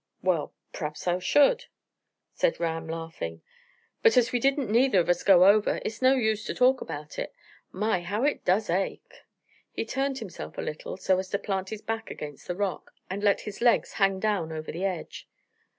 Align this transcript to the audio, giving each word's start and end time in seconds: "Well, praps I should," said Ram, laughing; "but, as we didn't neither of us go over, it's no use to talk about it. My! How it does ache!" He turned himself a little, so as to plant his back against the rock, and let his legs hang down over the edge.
"Well, 0.23 0.55
praps 0.73 1.07
I 1.07 1.19
should," 1.19 1.65
said 2.33 2.59
Ram, 2.59 2.87
laughing; 2.87 3.43
"but, 4.01 4.17
as 4.17 4.31
we 4.31 4.39
didn't 4.39 4.67
neither 4.71 4.99
of 4.99 5.09
us 5.09 5.21
go 5.21 5.45
over, 5.47 5.79
it's 5.85 6.01
no 6.01 6.15
use 6.15 6.43
to 6.45 6.55
talk 6.55 6.81
about 6.81 7.19
it. 7.19 7.35
My! 7.71 8.01
How 8.01 8.23
it 8.23 8.43
does 8.43 8.67
ache!" 8.67 9.21
He 9.71 9.85
turned 9.85 10.17
himself 10.17 10.57
a 10.57 10.61
little, 10.63 10.97
so 10.97 11.19
as 11.19 11.29
to 11.29 11.37
plant 11.37 11.69
his 11.69 11.83
back 11.83 12.09
against 12.09 12.47
the 12.47 12.55
rock, 12.55 12.95
and 13.11 13.23
let 13.23 13.41
his 13.41 13.61
legs 13.61 13.93
hang 13.93 14.19
down 14.19 14.51
over 14.51 14.71
the 14.71 14.85
edge. 14.85 15.29